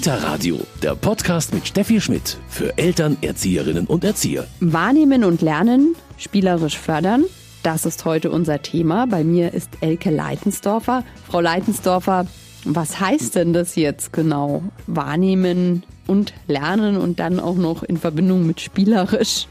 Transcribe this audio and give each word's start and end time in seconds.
Kita 0.00 0.14
Radio, 0.14 0.58
der 0.82 0.94
Podcast 0.94 1.52
mit 1.52 1.68
Steffi 1.68 2.00
Schmidt 2.00 2.38
für 2.48 2.78
Eltern, 2.78 3.18
Erzieherinnen 3.20 3.86
und 3.86 4.02
Erzieher. 4.02 4.46
Wahrnehmen 4.58 5.24
und 5.24 5.42
lernen, 5.42 5.94
spielerisch 6.16 6.78
fördern. 6.78 7.26
Das 7.62 7.84
ist 7.84 8.06
heute 8.06 8.30
unser 8.30 8.62
Thema. 8.62 9.06
Bei 9.06 9.24
mir 9.24 9.52
ist 9.52 9.68
Elke 9.82 10.08
Leitensdorfer. 10.08 11.04
Frau 11.28 11.42
Leitensdorfer, 11.42 12.26
was 12.64 12.98
heißt 12.98 13.34
denn 13.34 13.52
das 13.52 13.76
jetzt 13.76 14.14
genau? 14.14 14.62
Wahrnehmen 14.86 15.82
und 16.06 16.32
lernen 16.46 16.96
und 16.96 17.20
dann 17.20 17.38
auch 17.38 17.56
noch 17.56 17.82
in 17.82 17.98
Verbindung 17.98 18.46
mit 18.46 18.62
spielerisch? 18.62 19.48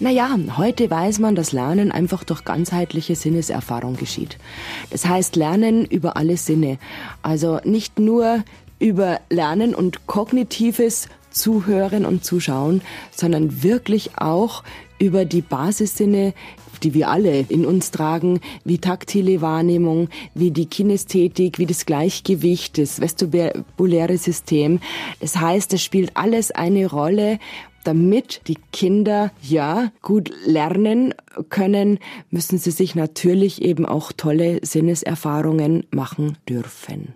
Naja, 0.00 0.30
heute 0.56 0.90
weiß 0.90 1.18
man, 1.18 1.34
dass 1.34 1.52
Lernen 1.52 1.92
einfach 1.92 2.24
durch 2.24 2.42
ganzheitliche 2.44 3.16
Sinneserfahrung 3.16 3.96
geschieht. 3.96 4.38
Das 4.88 5.04
heißt 5.04 5.36
Lernen 5.36 5.84
über 5.84 6.16
alle 6.16 6.38
Sinne. 6.38 6.78
Also 7.20 7.60
nicht 7.64 7.98
nur 7.98 8.44
über 8.78 9.20
Lernen 9.30 9.74
und 9.74 10.06
kognitives 10.06 11.08
Zuhören 11.30 12.04
und 12.04 12.24
Zuschauen, 12.24 12.82
sondern 13.14 13.62
wirklich 13.62 14.18
auch 14.18 14.62
über 14.98 15.24
die 15.24 15.42
Basissinne, 15.42 16.34
die 16.82 16.94
wir 16.94 17.08
alle 17.08 17.40
in 17.48 17.66
uns 17.66 17.90
tragen, 17.90 18.40
wie 18.64 18.78
taktile 18.78 19.40
Wahrnehmung, 19.40 20.08
wie 20.34 20.50
die 20.50 20.66
Kinästhetik, 20.66 21.58
wie 21.58 21.66
das 21.66 21.86
Gleichgewicht, 21.86 22.78
das 22.78 23.00
vestibuläre 23.00 24.16
System. 24.16 24.80
Das 25.20 25.36
heißt, 25.36 25.72
es 25.74 25.82
spielt 25.82 26.16
alles 26.16 26.50
eine 26.50 26.86
Rolle 26.86 27.38
damit 27.84 28.42
die 28.48 28.58
Kinder 28.70 29.32
ja 29.40 29.92
gut 30.02 30.30
lernen 30.44 31.14
können, 31.48 32.00
müssen 32.30 32.58
sie 32.58 32.70
sich 32.70 32.94
natürlich 32.94 33.62
eben 33.62 33.86
auch 33.86 34.12
tolle 34.12 34.60
Sinneserfahrungen 34.62 35.86
machen 35.90 36.36
dürfen. 36.46 37.14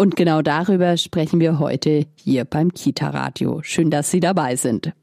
Und 0.00 0.16
genau 0.16 0.40
darüber 0.40 0.96
sprechen 0.96 1.40
wir 1.40 1.58
heute 1.58 2.06
hier 2.14 2.46
beim 2.46 2.72
Kita 2.72 3.10
Radio. 3.10 3.60
Schön, 3.62 3.90
dass 3.90 4.10
Sie 4.10 4.18
dabei 4.18 4.56
sind. 4.56 4.94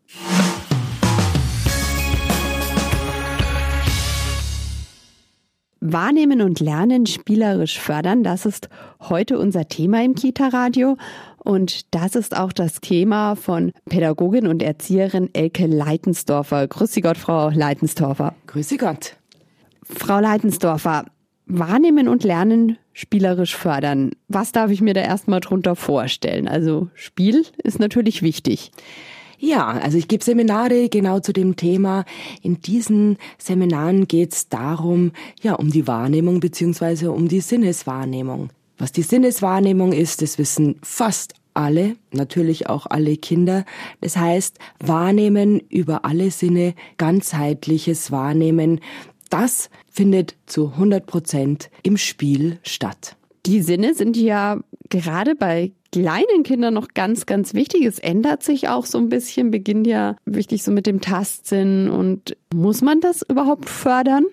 Wahrnehmen 5.79 6.41
und 6.41 6.59
Lernen 6.59 7.05
spielerisch 7.05 7.79
fördern, 7.79 8.23
das 8.23 8.47
ist 8.47 8.69
heute 8.99 9.37
unser 9.37 9.67
Thema 9.67 10.03
im 10.03 10.15
Kita 10.15 10.47
Radio. 10.47 10.97
Und 11.37 11.93
das 11.93 12.15
ist 12.15 12.35
auch 12.35 12.51
das 12.51 12.81
Thema 12.81 13.35
von 13.35 13.73
Pädagogin 13.87 14.47
und 14.47 14.63
Erzieherin 14.63 15.29
Elke 15.33 15.67
Leitensdorfer. 15.67 16.67
Grüße 16.67 17.01
Gott, 17.01 17.19
Frau 17.19 17.51
Leitensdorfer. 17.51 18.33
Grüße 18.47 18.77
Gott. 18.77 19.15
Frau 19.83 20.19
Leitensdorfer, 20.19 21.05
Wahrnehmen 21.47 22.07
und 22.07 22.23
Lernen 22.23 22.77
spielerisch 22.93 23.55
fördern. 23.55 24.11
Was 24.27 24.51
darf 24.51 24.71
ich 24.71 24.81
mir 24.81 24.93
da 24.93 25.01
erstmal 25.01 25.39
drunter 25.39 25.75
vorstellen? 25.75 26.47
Also 26.47 26.89
Spiel 26.93 27.45
ist 27.63 27.79
natürlich 27.79 28.21
wichtig. 28.21 28.71
Ja, 29.39 29.67
also 29.67 29.97
ich 29.97 30.07
gebe 30.07 30.23
Seminare 30.23 30.89
genau 30.89 31.19
zu 31.19 31.31
dem 31.31 31.55
Thema. 31.55 32.05
In 32.41 32.59
diesen 32.59 33.17
Seminaren 33.37 34.07
geht 34.07 34.33
es 34.33 34.49
darum, 34.49 35.11
ja, 35.41 35.53
um 35.53 35.69
die 35.69 35.87
Wahrnehmung 35.87 36.39
beziehungsweise 36.39 37.11
um 37.11 37.27
die 37.27 37.41
Sinneswahrnehmung. 37.41 38.49
Was 38.79 38.91
die 38.91 39.03
Sinneswahrnehmung 39.03 39.91
ist, 39.91 40.21
das 40.21 40.37
wissen 40.37 40.77
fast 40.81 41.35
alle, 41.53 41.95
natürlich 42.11 42.69
auch 42.69 42.85
alle 42.87 43.17
Kinder. 43.17 43.65
Das 44.01 44.17
heißt, 44.17 44.59
Wahrnehmen 44.79 45.59
über 45.69 46.05
alle 46.05 46.29
Sinne, 46.31 46.73
ganzheitliches 46.97 48.11
Wahrnehmen, 48.11 48.79
das 49.29 49.69
findet 49.89 50.35
zu 50.45 50.71
100 50.73 51.05
Prozent 51.05 51.69
im 51.83 51.97
Spiel 51.97 52.59
statt. 52.63 53.15
Die 53.45 53.61
Sinne 53.61 53.93
sind 53.93 54.17
ja 54.17 54.59
gerade 54.89 55.35
bei 55.35 55.71
kleinen 55.91 56.43
Kindern 56.43 56.73
noch 56.73 56.89
ganz, 56.93 57.25
ganz 57.25 57.53
wichtig. 57.53 57.85
Es 57.85 57.99
ändert 57.99 58.43
sich 58.43 58.67
auch 58.67 58.85
so 58.85 58.97
ein 58.97 59.09
bisschen, 59.09 59.51
beginnt 59.51 59.87
ja 59.87 60.15
wichtig 60.25 60.63
so 60.63 60.71
mit 60.71 60.85
dem 60.85 61.01
Tastsinn. 61.01 61.89
Und 61.89 62.35
muss 62.53 62.81
man 62.81 62.99
das 62.99 63.21
überhaupt 63.21 63.69
fördern? 63.69 64.25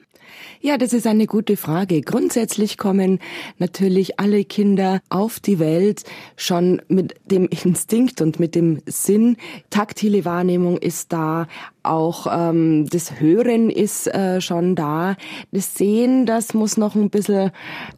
Ja, 0.66 0.78
das 0.78 0.94
ist 0.94 1.06
eine 1.06 1.26
gute 1.26 1.58
Frage. 1.58 2.00
Grundsätzlich 2.00 2.78
kommen 2.78 3.18
natürlich 3.58 4.18
alle 4.18 4.46
Kinder 4.46 5.02
auf 5.10 5.38
die 5.38 5.58
Welt 5.58 6.04
schon 6.36 6.80
mit 6.88 7.16
dem 7.26 7.46
Instinkt 7.48 8.22
und 8.22 8.40
mit 8.40 8.54
dem 8.54 8.80
Sinn. 8.86 9.36
Taktile 9.68 10.24
Wahrnehmung 10.24 10.78
ist 10.78 11.12
da, 11.12 11.48
auch 11.84 12.26
ähm, 12.30 12.86
das 12.88 13.20
Hören 13.20 13.68
ist 13.68 14.06
äh, 14.06 14.40
schon 14.40 14.74
da. 14.74 15.16
Das 15.52 15.74
Sehen, 15.74 16.24
das 16.24 16.54
muss 16.54 16.78
noch 16.78 16.94
ein 16.94 17.10
bisschen 17.10 17.50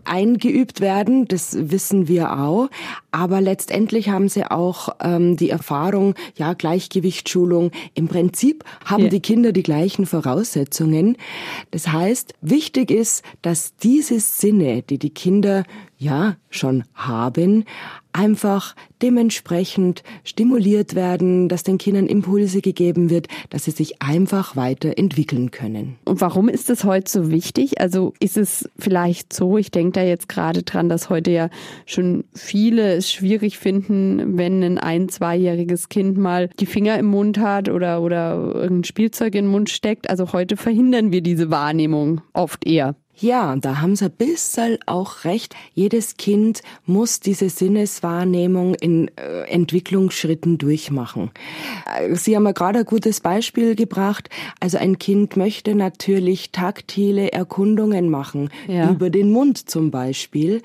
eingeübt 0.04 0.80
werden, 0.80 1.28
das 1.28 1.56
wissen 1.70 2.08
wir 2.08 2.36
auch. 2.36 2.68
Aber 3.12 3.40
letztendlich 3.40 4.08
haben 4.08 4.28
sie 4.28 4.44
auch 4.44 4.88
ähm, 5.00 5.36
die 5.36 5.50
Erfahrung, 5.50 6.14
ja, 6.36 6.54
Gleichgewichtsschulung. 6.54 7.70
Im 7.94 8.08
Prinzip 8.08 8.64
haben 8.84 9.04
ja. 9.04 9.08
die 9.08 9.20
Kinder 9.20 9.52
die 9.52 9.62
gleichen 9.62 10.04
Voraussetzungen. 10.04 11.16
Das 11.70 11.86
heißt, 11.92 12.34
wichtig 12.56 12.90
ist, 12.90 13.22
dass 13.42 13.76
diese 13.76 14.18
Sinne, 14.18 14.82
die 14.82 14.98
die 14.98 15.10
Kinder 15.10 15.64
ja 15.98 16.36
schon 16.50 16.84
haben, 16.94 17.64
einfach 18.12 18.74
dementsprechend 19.02 20.02
stimuliert 20.24 20.94
werden, 20.94 21.48
dass 21.48 21.64
den 21.64 21.76
Kindern 21.76 22.06
Impulse 22.06 22.62
gegeben 22.62 23.10
wird, 23.10 23.28
dass 23.50 23.64
sie 23.64 23.72
sich 23.72 24.00
einfach 24.00 24.56
weiterentwickeln 24.56 25.50
können. 25.50 25.96
Und 26.06 26.22
warum 26.22 26.48
ist 26.48 26.70
es 26.70 26.84
heute 26.84 27.10
so 27.10 27.30
wichtig? 27.30 27.78
Also 27.80 28.14
ist 28.18 28.38
es 28.38 28.70
vielleicht 28.78 29.34
so, 29.34 29.58
ich 29.58 29.70
denke 29.70 30.00
da 30.00 30.02
jetzt 30.02 30.30
gerade 30.30 30.62
dran, 30.62 30.88
dass 30.88 31.10
heute 31.10 31.30
ja 31.30 31.50
schon 31.84 32.24
viele 32.34 32.94
es 32.94 33.12
schwierig 33.12 33.58
finden, 33.58 34.38
wenn 34.38 34.62
ein 34.62 34.78
ein-, 34.78 35.08
zweijähriges 35.10 35.90
Kind 35.90 36.16
mal 36.16 36.48
die 36.58 36.66
Finger 36.66 36.98
im 36.98 37.06
Mund 37.06 37.38
hat 37.38 37.68
oder, 37.68 38.00
oder 38.00 38.34
irgendein 38.54 38.84
Spielzeug 38.84 39.34
in 39.34 39.44
den 39.44 39.50
Mund 39.50 39.68
steckt. 39.68 40.08
Also 40.08 40.32
heute 40.32 40.56
verhindern 40.56 41.12
wir 41.12 41.20
diese 41.20 41.50
Wahrnehmung 41.50 42.22
oft 42.32 42.66
eher. 42.66 42.96
Ja, 43.18 43.56
da 43.56 43.80
haben 43.80 43.96
Sie 43.96 44.04
ein 44.04 44.10
bisschen 44.10 44.78
auch 44.84 45.24
recht. 45.24 45.56
Jedes 45.72 46.18
Kind 46.18 46.60
muss 46.84 47.20
diese 47.20 47.48
Sinneswahrnehmung 47.48 48.74
in 48.74 49.10
äh, 49.16 49.44
Entwicklungsschritten 49.48 50.58
durchmachen. 50.58 51.30
Äh, 51.98 52.14
Sie 52.14 52.36
haben 52.36 52.44
ja 52.44 52.52
gerade 52.52 52.80
ein 52.80 52.84
gutes 52.84 53.20
Beispiel 53.20 53.74
gebracht. 53.74 54.28
Also 54.60 54.76
ein 54.76 54.98
Kind 54.98 55.36
möchte 55.36 55.74
natürlich 55.74 56.52
taktile 56.52 57.32
Erkundungen 57.32 58.10
machen, 58.10 58.50
ja. 58.68 58.90
über 58.90 59.08
den 59.08 59.30
Mund 59.30 59.70
zum 59.70 59.90
Beispiel. 59.90 60.60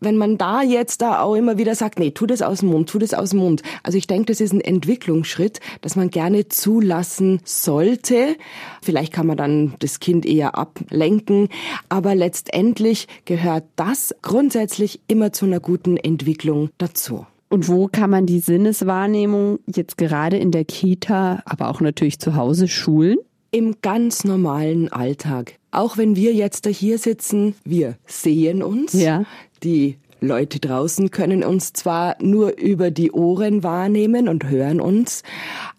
Wenn 0.00 0.16
man 0.16 0.38
da 0.38 0.62
jetzt 0.62 1.02
da 1.02 1.20
auch 1.20 1.34
immer 1.34 1.58
wieder 1.58 1.74
sagt, 1.74 1.98
nee, 1.98 2.12
tu 2.12 2.24
das 2.24 2.40
aus 2.40 2.60
dem 2.60 2.70
Mund, 2.70 2.88
tu 2.88 2.98
das 2.98 3.12
aus 3.12 3.30
dem 3.30 3.40
Mund. 3.40 3.62
Also 3.82 3.98
ich 3.98 4.06
denke, 4.06 4.26
das 4.26 4.40
ist 4.40 4.54
ein 4.54 4.62
Entwicklungsschritt, 4.62 5.60
dass 5.82 5.96
man 5.96 6.08
gerne 6.08 6.48
zulassen 6.48 7.40
sollte. 7.44 8.36
Vielleicht 8.80 9.12
kann 9.12 9.26
man 9.26 9.36
dann 9.36 9.74
das 9.80 10.00
Kind 10.00 10.24
eher 10.24 10.56
ablenken 10.56 11.50
aber 11.90 12.14
letztendlich 12.14 13.06
gehört 13.26 13.64
das 13.76 14.14
grundsätzlich 14.22 15.00
immer 15.08 15.32
zu 15.32 15.44
einer 15.44 15.60
guten 15.60 15.98
Entwicklung 15.98 16.70
dazu. 16.78 17.26
Und 17.50 17.68
wo 17.68 17.88
kann 17.88 18.10
man 18.10 18.26
die 18.26 18.38
Sinneswahrnehmung 18.38 19.58
jetzt 19.66 19.98
gerade 19.98 20.38
in 20.38 20.52
der 20.52 20.64
Kita, 20.64 21.42
aber 21.44 21.68
auch 21.68 21.80
natürlich 21.80 22.20
zu 22.20 22.36
Hause 22.36 22.68
schulen? 22.68 23.18
Im 23.50 23.74
ganz 23.82 24.22
normalen 24.22 24.90
Alltag. 24.92 25.54
Auch 25.72 25.98
wenn 25.98 26.14
wir 26.14 26.32
jetzt 26.32 26.64
da 26.64 26.70
hier 26.70 26.98
sitzen, 26.98 27.56
wir 27.64 27.96
sehen 28.06 28.62
uns. 28.62 28.92
Ja. 28.92 29.24
Die 29.64 29.98
Leute 30.20 30.60
draußen 30.60 31.10
können 31.10 31.42
uns 31.42 31.72
zwar 31.72 32.16
nur 32.20 32.56
über 32.58 32.90
die 32.90 33.10
Ohren 33.10 33.62
wahrnehmen 33.62 34.28
und 34.28 34.48
hören 34.48 34.80
uns, 34.80 35.22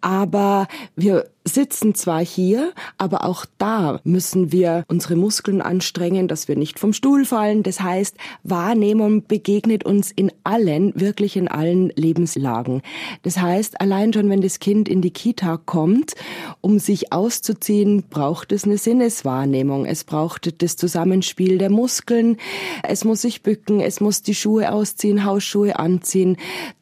aber 0.01 0.67
wir 0.95 1.29
sitzen 1.43 1.95
zwar 1.95 2.23
hier, 2.23 2.73
aber 2.97 3.25
auch 3.25 3.45
da 3.57 3.99
müssen 4.03 4.51
wir 4.51 4.83
unsere 4.87 5.15
Muskeln 5.15 5.61
anstrengen, 5.61 6.27
dass 6.27 6.47
wir 6.47 6.55
nicht 6.55 6.79
vom 6.79 6.93
Stuhl 6.93 7.25
fallen. 7.25 7.63
Das 7.63 7.81
heißt, 7.81 8.15
Wahrnehmung 8.43 9.25
begegnet 9.27 9.83
uns 9.83 10.11
in 10.11 10.31
allen, 10.43 10.99
wirklich 10.99 11.35
in 11.35 11.47
allen 11.47 11.89
Lebenslagen. 11.95 12.81
Das 13.23 13.39
heißt, 13.39 13.81
allein 13.81 14.13
schon, 14.13 14.29
wenn 14.29 14.41
das 14.41 14.59
Kind 14.59 14.87
in 14.87 15.01
die 15.01 15.11
Kita 15.11 15.57
kommt, 15.57 16.13
um 16.61 16.79
sich 16.79 17.11
auszuziehen, 17.11 18.03
braucht 18.09 18.51
es 18.51 18.63
eine 18.63 18.77
Sinneswahrnehmung. 18.77 19.85
Es 19.85 20.03
braucht 20.03 20.61
das 20.61 20.75
Zusammenspiel 20.75 21.57
der 21.57 21.69
Muskeln. 21.69 22.37
Es 22.83 23.03
muss 23.03 23.21
sich 23.21 23.41
bücken, 23.41 23.81
es 23.81 23.99
muss 23.99 24.21
die 24.21 24.35
Schuhe 24.35 24.71
ausziehen, 24.71 25.25
Hausschuhe 25.25 25.79
anziehen. 25.79 26.37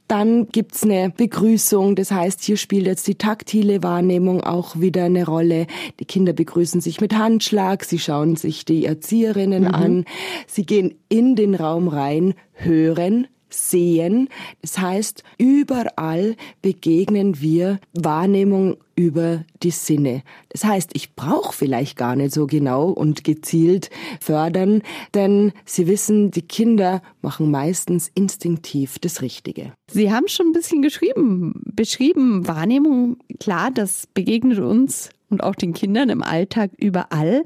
Dann 0.09 0.47
gibt's 0.47 0.81
eine 0.81 1.11
Begrüßung, 1.15 1.95
das 1.95 2.11
heißt, 2.11 2.41
hier 2.41 2.57
spielt 2.57 2.87
jetzt 2.87 3.07
die 3.07 3.13
taktile 3.13 3.83
Wahrnehmung 3.83 4.43
auch 4.43 4.79
wieder 4.79 5.03
eine 5.03 5.23
Rolle. 5.23 5.67
Die 5.99 6.05
Kinder 6.05 6.33
begrüßen 6.33 6.81
sich 6.81 6.99
mit 6.99 7.15
Handschlag, 7.15 7.85
sie 7.85 7.99
schauen 7.99 8.35
sich 8.35 8.65
die 8.65 8.85
Erzieherinnen 8.85 9.65
mhm. 9.65 9.75
an, 9.75 10.05
sie 10.47 10.65
gehen 10.65 10.95
in 11.09 11.35
den 11.35 11.53
Raum 11.53 11.87
rein, 11.87 12.33
hören, 12.53 13.27
sehen. 13.51 14.29
Das 14.63 14.79
heißt, 14.79 15.23
überall 15.37 16.35
begegnen 16.63 17.39
wir 17.39 17.79
Wahrnehmung 17.93 18.77
über 18.99 19.45
die 19.63 19.71
Sinne. 19.71 20.23
Das 20.49 20.65
heißt, 20.65 20.89
ich 20.93 21.15
brauche 21.15 21.53
vielleicht 21.53 21.95
gar 21.95 22.17
nicht 22.17 22.33
so 22.33 22.47
genau 22.47 22.89
und 22.89 23.23
gezielt 23.23 23.89
fördern, 24.19 24.81
denn 25.13 25.53
Sie 25.63 25.87
wissen, 25.87 26.31
die 26.31 26.41
Kinder 26.41 27.01
machen 27.21 27.49
meistens 27.49 28.11
instinktiv 28.13 28.99
das 28.99 29.21
Richtige. 29.21 29.71
Sie 29.89 30.11
haben 30.11 30.27
schon 30.27 30.47
ein 30.47 30.51
bisschen 30.51 30.81
geschrieben, 30.81 31.61
beschrieben, 31.63 32.45
Wahrnehmung, 32.45 33.15
klar, 33.39 33.71
das 33.71 34.05
begegnet 34.13 34.59
uns 34.59 35.11
und 35.29 35.43
auch 35.43 35.55
den 35.55 35.73
Kindern 35.73 36.09
im 36.09 36.21
Alltag 36.21 36.71
überall. 36.75 37.45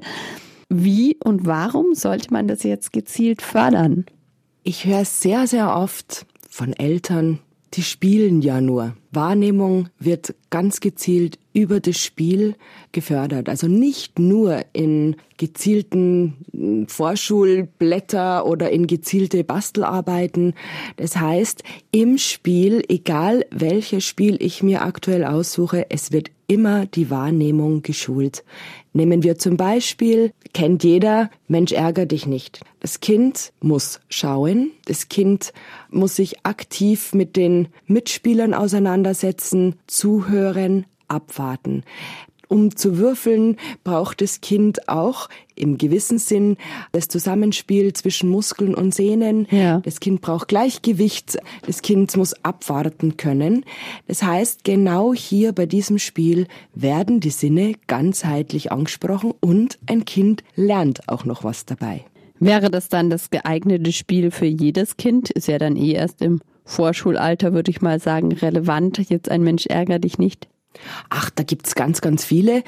Wie 0.68 1.16
und 1.22 1.46
warum 1.46 1.94
sollte 1.94 2.32
man 2.32 2.48
das 2.48 2.64
jetzt 2.64 2.92
gezielt 2.92 3.42
fördern? 3.42 4.06
Ich 4.64 4.86
höre 4.86 5.04
sehr, 5.04 5.46
sehr 5.46 5.76
oft 5.76 6.26
von 6.50 6.72
Eltern, 6.72 7.38
die 7.74 7.82
spielen 7.82 8.40
ja 8.40 8.60
nur. 8.60 8.94
Wahrnehmung 9.10 9.88
wird 9.98 10.34
ganz 10.50 10.80
gezielt 10.80 11.38
über 11.52 11.80
das 11.80 11.98
Spiel 11.98 12.54
gefördert. 12.92 13.48
Also 13.48 13.68
nicht 13.68 14.18
nur 14.18 14.64
in 14.72 15.16
gezielten 15.36 16.34
hm, 16.52 16.88
Vorschulblätter 16.88 18.46
oder 18.46 18.70
in 18.70 18.86
gezielte 18.86 19.44
Bastelarbeiten. 19.44 20.54
Das 20.96 21.16
heißt, 21.16 21.62
im 21.90 22.18
Spiel, 22.18 22.82
egal 22.88 23.44
welches 23.50 24.04
Spiel 24.04 24.36
ich 24.40 24.62
mir 24.62 24.82
aktuell 24.82 25.24
aussuche, 25.24 25.86
es 25.90 26.12
wird 26.12 26.30
immer 26.46 26.86
die 26.86 27.10
Wahrnehmung 27.10 27.82
geschult. 27.82 28.44
Nehmen 28.92 29.22
wir 29.22 29.38
zum 29.38 29.56
Beispiel, 29.56 30.32
kennt 30.52 30.84
jeder, 30.84 31.30
Mensch 31.48 31.72
ärger 31.72 32.06
dich 32.06 32.26
nicht. 32.26 32.60
Das 32.80 33.00
Kind 33.00 33.52
muss 33.60 34.00
schauen, 34.08 34.70
das 34.84 35.08
Kind 35.08 35.52
muss 35.90 36.16
sich 36.16 36.44
aktiv 36.44 37.12
mit 37.12 37.36
den 37.36 37.68
Mitspielern 37.86 38.54
auseinandersetzen, 38.54 39.76
zuhören, 39.86 40.86
abwarten. 41.08 41.82
Um 42.48 42.76
zu 42.76 42.98
würfeln, 42.98 43.56
braucht 43.84 44.20
das 44.20 44.40
Kind 44.40 44.88
auch 44.88 45.28
im 45.56 45.78
gewissen 45.78 46.18
Sinn 46.18 46.56
das 46.92 47.08
Zusammenspiel 47.08 47.92
zwischen 47.92 48.28
Muskeln 48.28 48.74
und 48.74 48.94
Sehnen. 48.94 49.46
Ja. 49.50 49.80
Das 49.80 50.00
Kind 50.00 50.20
braucht 50.20 50.48
Gleichgewicht. 50.48 51.38
Das 51.66 51.82
Kind 51.82 52.16
muss 52.16 52.34
abwarten 52.44 53.16
können. 53.16 53.64
Das 54.06 54.22
heißt, 54.22 54.64
genau 54.64 55.14
hier 55.14 55.52
bei 55.52 55.66
diesem 55.66 55.98
Spiel 55.98 56.46
werden 56.74 57.20
die 57.20 57.30
Sinne 57.30 57.74
ganzheitlich 57.86 58.72
angesprochen 58.72 59.32
und 59.40 59.78
ein 59.86 60.04
Kind 60.04 60.42
lernt 60.56 61.08
auch 61.08 61.24
noch 61.24 61.44
was 61.44 61.64
dabei. 61.64 62.04
Wäre 62.40 62.70
das 62.70 62.88
dann 62.88 63.10
das 63.10 63.30
geeignete 63.30 63.92
Spiel 63.92 64.30
für 64.30 64.46
jedes 64.46 64.96
Kind? 64.96 65.30
Ist 65.30 65.48
ja 65.48 65.58
dann 65.58 65.76
eh 65.76 65.92
erst 65.92 66.20
im 66.20 66.40
Vorschulalter, 66.64 67.52
würde 67.52 67.70
ich 67.70 67.80
mal 67.80 68.00
sagen, 68.00 68.32
relevant. 68.32 68.98
Jetzt 69.08 69.30
ein 69.30 69.42
Mensch 69.42 69.66
ärger 69.66 69.98
dich 69.98 70.18
nicht. 70.18 70.48
Ach, 71.10 71.30
da 71.30 71.42
gibt's 71.42 71.74
ganz, 71.74 72.00
ganz 72.00 72.24
viele 72.24 72.62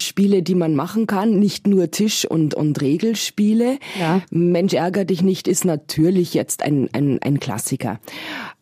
Spiele, 0.00 0.42
die 0.42 0.54
man 0.54 0.74
machen 0.74 1.06
kann. 1.06 1.38
Nicht 1.38 1.66
nur 1.66 1.90
Tisch- 1.90 2.24
und, 2.24 2.54
und 2.54 2.80
Regelspiele. 2.80 3.78
Ja. 3.98 4.22
Mensch, 4.30 4.74
ärger 4.74 5.04
dich 5.04 5.22
nicht 5.22 5.48
ist 5.48 5.64
natürlich 5.64 6.34
jetzt 6.34 6.62
ein, 6.62 6.88
ein, 6.92 7.18
ein 7.22 7.40
Klassiker. 7.40 8.00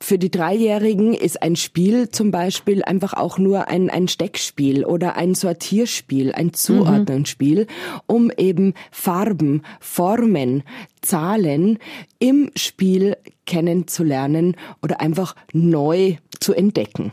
Für 0.00 0.18
die 0.18 0.30
Dreijährigen 0.30 1.14
ist 1.14 1.42
ein 1.42 1.56
Spiel 1.56 2.10
zum 2.10 2.30
Beispiel 2.30 2.82
einfach 2.82 3.14
auch 3.14 3.38
nur 3.38 3.68
ein, 3.68 3.90
ein 3.90 4.08
Steckspiel 4.08 4.84
oder 4.84 5.16
ein 5.16 5.34
Sortierspiel, 5.34 6.32
ein 6.32 6.52
Zuordnungsspiel, 6.52 7.62
mhm. 7.62 8.00
um 8.06 8.30
eben 8.36 8.74
Farben, 8.90 9.62
Formen, 9.80 10.62
Zahlen 11.02 11.78
im 12.18 12.50
Spiel 12.56 13.16
kennenzulernen 13.46 14.56
oder 14.82 15.00
einfach 15.00 15.34
neu 15.52 16.16
zu 16.40 16.54
entdecken. 16.54 17.12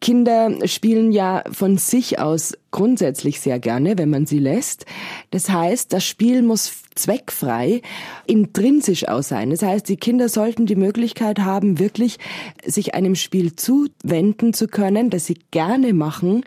Kinder 0.00 0.66
spielen 0.66 1.12
ja 1.12 1.42
von 1.50 1.76
sich 1.76 2.18
aus 2.18 2.56
grundsätzlich 2.70 3.40
sehr 3.40 3.58
gerne, 3.58 3.98
wenn 3.98 4.10
man 4.10 4.26
sie 4.26 4.38
lässt. 4.38 4.86
Das 5.30 5.50
heißt, 5.50 5.92
das 5.92 6.04
Spiel 6.04 6.42
muss 6.42 6.72
zweckfrei, 6.94 7.82
intrinsisch 8.26 9.08
aus 9.08 9.28
sein. 9.28 9.50
Das 9.50 9.62
heißt, 9.62 9.88
die 9.88 9.96
Kinder 9.96 10.28
sollten 10.28 10.66
die 10.66 10.76
Möglichkeit 10.76 11.40
haben, 11.40 11.78
wirklich 11.78 12.18
sich 12.64 12.94
einem 12.94 13.14
Spiel 13.14 13.56
zuwenden 13.56 14.52
zu 14.52 14.68
können, 14.68 15.10
das 15.10 15.26
sie 15.26 15.38
gerne 15.50 15.92
machen 15.94 16.44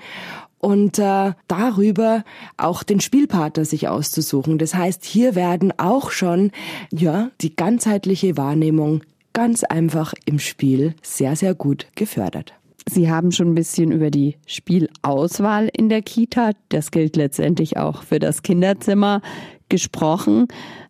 und 0.60 1.00
äh, 1.00 1.34
darüber 1.48 2.24
auch 2.58 2.84
den 2.84 3.02
Spielpartner 3.02 3.66
sich 3.66 3.88
auszusuchen. 3.88 4.58
Das 4.60 4.76
heißt, 4.76 5.04
hier 5.04 5.36
werden 5.36 5.74
auch 5.78 6.12
schon 6.12 6.52
ja 6.92 7.32
die 7.42 7.56
ganzheitliche 7.56 8.38
Wahrnehmung 8.38 9.02
ganz 9.34 9.64
einfach 9.64 10.14
im 10.26 10.40
Spiel 10.40 10.94
sehr 11.02 11.36
sehr 11.36 11.56
gut 11.56 11.88
gefördert. 11.96 12.54
Sie 12.90 13.10
haben 13.10 13.32
schon 13.32 13.52
ein 13.52 13.56
bisschen 13.56 13.92
über 13.92 14.10
die 14.10 14.38
Spielauswahl 14.46 15.70
in 15.72 15.90
der 15.90 16.02
Kita, 16.02 16.52
das 16.70 16.92
gilt 16.92 17.16
letztendlich 17.16 17.78
auch 17.78 18.04
für 18.04 18.20
das 18.20 18.44
Kinderzimmer, 18.44 19.22
gesprochen. 19.70 20.48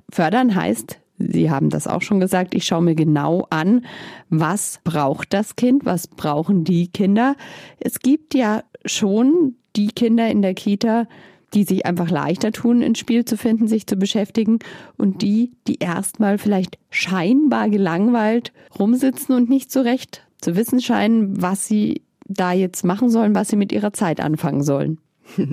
Fördern 0.09 0.55
heißt, 0.55 1.01
Sie 1.29 1.51
haben 1.51 1.69
das 1.69 1.88
auch 1.88 2.01
schon 2.01 2.19
gesagt, 2.19 2.55
ich 2.55 2.65
schaue 2.65 2.81
mir 2.81 2.95
genau 2.95 3.45
an, 3.49 3.85
was 4.29 4.79
braucht 4.83 5.33
das 5.33 5.55
Kind, 5.55 5.85
was 5.85 6.07
brauchen 6.07 6.63
die 6.63 6.88
Kinder. 6.88 7.35
Es 7.79 7.99
gibt 7.99 8.33
ja 8.33 8.63
schon 8.85 9.55
die 9.75 9.88
Kinder 9.88 10.29
in 10.29 10.41
der 10.41 10.53
Kita, 10.53 11.07
die 11.53 11.63
sich 11.63 11.85
einfach 11.85 12.09
leichter 12.09 12.51
tun, 12.51 12.81
ins 12.81 12.99
Spiel 12.99 13.25
zu 13.25 13.38
finden, 13.38 13.67
sich 13.67 13.85
zu 13.85 13.97
beschäftigen 13.97 14.59
und 14.97 15.21
die, 15.21 15.51
die 15.67 15.75
erstmal 15.79 16.38
vielleicht 16.38 16.77
scheinbar 16.89 17.69
gelangweilt 17.69 18.53
rumsitzen 18.79 19.35
und 19.35 19.49
nicht 19.49 19.71
so 19.71 19.81
recht 19.81 20.25
zu 20.41 20.55
wissen 20.55 20.81
scheinen, 20.81 21.41
was 21.41 21.67
sie 21.67 22.01
da 22.25 22.51
jetzt 22.51 22.83
machen 22.83 23.09
sollen, 23.09 23.35
was 23.35 23.49
sie 23.49 23.55
mit 23.55 23.71
ihrer 23.71 23.93
Zeit 23.93 24.19
anfangen 24.19 24.63
sollen. 24.63 24.99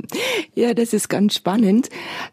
Ja, 0.55 0.75
das 0.75 0.93
ist 0.93 1.09
ganz 1.09 1.37
spannend, 1.37 1.89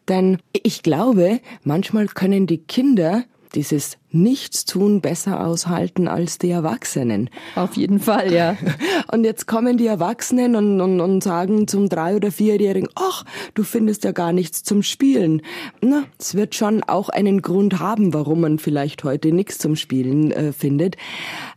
denn 0.07 0.40
ich 0.63 0.81
glaube, 0.81 1.42
manchmal 1.63 2.07
können 2.07 2.48
die 2.48 2.57
Kinder 2.57 3.24
dieses 3.54 4.00
Nichtstun 4.16 5.02
besser 5.02 5.46
aushalten 5.46 6.08
als 6.08 6.38
die 6.38 6.50
Erwachsenen. 6.50 7.30
Auf 7.56 7.76
jeden 7.76 8.00
Fall, 8.00 8.34
ja. 8.34 8.58
Und 9.12 9.24
jetzt 9.24 9.46
kommen 9.46 9.78
die 9.78 9.88
Erwachsenen 9.88 10.56
und, 10.56 10.82
und, 10.82 11.00
und 11.00 11.24
sagen 11.24 11.68
zum 11.68 11.90
drei- 11.90 12.16
oder 12.16 12.32
vierjährigen, 12.32 12.90
ach, 12.96 13.24
du 13.54 13.64
findest 13.64 14.04
ja 14.04 14.12
gar 14.12 14.34
nichts 14.34 14.64
zum 14.64 14.84
Spielen. 14.84 15.42
Na, 15.82 16.06
es 16.18 16.36
wird 16.36 16.56
schon 16.56 16.84
auch 16.84 17.10
einen 17.10 17.42
Grund 17.42 17.80
haben, 17.80 18.14
warum 18.14 18.42
man 18.42 18.58
vielleicht 18.60 19.04
heute 19.04 19.32
nichts 19.32 19.60
zum 19.60 19.76
Spielen 19.76 20.32
äh, 20.32 20.54
findet. 20.54 20.98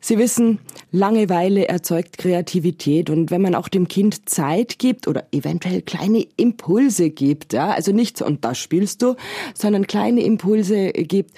Sie 0.00 0.18
wissen, 0.18 0.58
Langeweile 0.90 1.68
erzeugt 1.68 2.18
Kreativität 2.18 3.10
und 3.10 3.30
wenn 3.30 3.42
man 3.42 3.54
auch 3.54 3.68
dem 3.68 3.88
Kind 3.88 4.28
Zeit 4.28 4.78
gibt 4.78 5.06
oder 5.06 5.26
eventuell 5.32 5.82
kleine 5.82 6.26
Impulse 6.36 7.10
gibt, 7.10 7.52
ja, 7.52 7.70
also 7.70 7.92
nicht 7.92 8.22
und 8.22 8.44
das 8.44 8.58
spielst 8.58 9.02
du, 9.02 9.14
sondern 9.54 9.86
kleine 9.86 10.22
Impulse 10.22 10.92
gibt, 10.92 11.32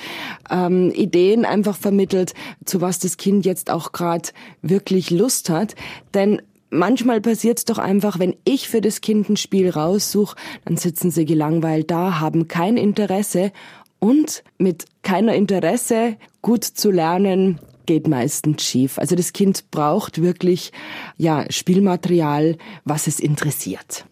ähm, 0.51 0.93
Ideen 1.11 1.45
einfach 1.45 1.77
vermittelt, 1.77 2.35
zu 2.65 2.81
was 2.81 3.01
das 3.01 3.17
Kind 3.17 3.45
jetzt 3.45 3.71
auch 3.71 3.91
gerade 3.93 4.29
wirklich 4.62 5.11
Lust 5.11 5.51
hat, 5.51 5.75
denn 6.14 6.40
manchmal 6.71 7.21
passiert 7.21 7.59
es 7.59 7.64
doch 7.64 7.79
einfach, 7.79 8.19
wenn 8.19 8.37
ich 8.45 8.69
für 8.69 8.81
das 8.81 9.00
Kind 9.00 9.29
ein 9.29 9.37
Spiel 9.37 9.71
raussuche, 9.71 10.37
dann 10.64 10.76
sitzen 10.76 11.11
sie 11.11 11.25
gelangweilt 11.25 11.90
da, 11.90 12.21
haben 12.21 12.47
kein 12.47 12.76
Interesse 12.76 13.52
und 13.99 14.45
mit 14.57 14.87
keiner 15.02 15.35
Interesse 15.35 16.17
gut 16.43 16.64
zu 16.64 16.90
lernen, 16.90 17.59
geht 17.87 18.07
meistens 18.07 18.62
schief. 18.62 18.99
Also 18.99 19.17
das 19.17 19.33
Kind 19.33 19.71
braucht 19.73 20.23
wirklich 20.23 20.71
ja 21.17 21.45
Spielmaterial, 21.50 22.57
was 22.85 23.09
es 23.09 23.19
interessiert. 23.19 24.07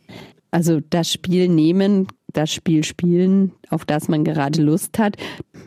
Also 0.50 0.81
das 0.81 1.12
Spiel 1.12 1.49
nehmen, 1.49 2.09
das 2.32 2.52
Spiel 2.52 2.85
spielen, 2.85 3.52
auf 3.70 3.85
das 3.85 4.08
man 4.08 4.25
gerade 4.25 4.62
Lust 4.62 4.99
hat. 4.99 5.16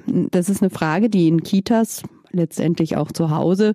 Das 0.05 0.49
ist 0.49 0.61
eine 0.61 0.69
Frage, 0.69 1.09
die 1.09 1.27
in 1.27 1.43
Kitas 1.43 2.03
letztendlich 2.33 2.97
auch 2.97 3.11
zu 3.11 3.29
Hause 3.29 3.73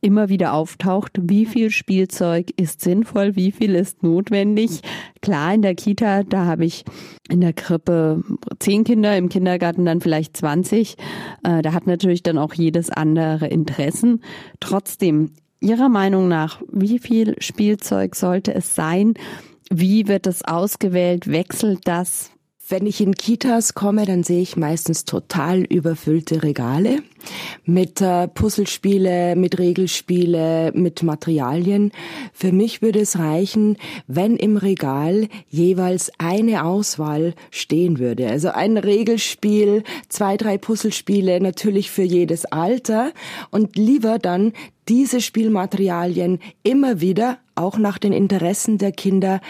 immer 0.00 0.28
wieder 0.28 0.52
auftaucht. 0.52 1.12
Wie 1.20 1.46
viel 1.46 1.70
Spielzeug 1.70 2.50
ist 2.56 2.82
sinnvoll? 2.82 3.36
Wie 3.36 3.52
viel 3.52 3.74
ist 3.74 4.02
notwendig? 4.02 4.82
Klar, 5.22 5.54
in 5.54 5.62
der 5.62 5.74
Kita, 5.74 6.22
da 6.22 6.44
habe 6.44 6.66
ich 6.66 6.84
in 7.30 7.40
der 7.40 7.54
Krippe 7.54 8.22
zehn 8.58 8.84
Kinder, 8.84 9.16
im 9.16 9.30
Kindergarten 9.30 9.86
dann 9.86 10.02
vielleicht 10.02 10.36
20. 10.36 10.96
Äh, 11.42 11.62
da 11.62 11.72
hat 11.72 11.86
natürlich 11.86 12.22
dann 12.22 12.36
auch 12.36 12.52
jedes 12.52 12.90
andere 12.90 13.46
Interessen. 13.46 14.22
Trotzdem, 14.60 15.30
Ihrer 15.60 15.88
Meinung 15.88 16.28
nach, 16.28 16.60
wie 16.70 16.98
viel 16.98 17.36
Spielzeug 17.38 18.16
sollte 18.16 18.54
es 18.54 18.74
sein? 18.74 19.14
Wie 19.70 20.08
wird 20.08 20.26
es 20.26 20.44
ausgewählt? 20.44 21.30
Wechselt 21.30 21.80
das 21.84 22.30
Wenn 22.66 22.86
ich 22.86 23.02
in 23.02 23.14
Kitas 23.14 23.74
komme, 23.74 24.06
dann 24.06 24.22
sehe 24.22 24.40
ich 24.40 24.56
meistens 24.56 25.04
total 25.04 25.60
überfüllte 25.60 26.42
Regale 26.42 27.02
mit 27.64 28.00
äh, 28.00 28.26
Puzzlespiele, 28.26 29.36
mit 29.36 29.58
Regelspiele, 29.58 30.72
mit 30.74 31.02
Materialien. 31.02 31.92
Für 32.32 32.52
mich 32.52 32.80
würde 32.80 33.00
es 33.00 33.18
reichen, 33.18 33.76
wenn 34.06 34.36
im 34.36 34.56
Regal 34.56 35.28
jeweils 35.48 36.10
eine 36.18 36.64
Auswahl 36.64 37.34
stehen 37.50 37.98
würde. 37.98 38.28
Also 38.28 38.48
ein 38.48 38.78
Regelspiel, 38.78 39.82
zwei, 40.08 40.38
drei 40.38 40.56
Puzzlespiele, 40.56 41.40
natürlich 41.40 41.90
für 41.90 42.02
jedes 42.02 42.46
Alter 42.46 43.12
und 43.50 43.76
lieber 43.76 44.18
dann 44.18 44.52
diese 44.88 45.20
Spielmaterialien 45.20 46.40
immer 46.62 47.00
wieder 47.00 47.38
auch 47.56 47.78
nach 47.78 47.98
den 47.98 48.12
Interessen 48.12 48.78
der 48.78 48.92
Kinder 48.92 49.40